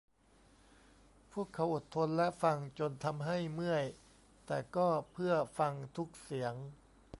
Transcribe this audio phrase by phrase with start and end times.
[1.33, 3.83] พวกเขาอดทนและฟัง จนทำให้เมื่อย
[4.45, 6.53] แต่ก็เพื่อฟังทุกเสียง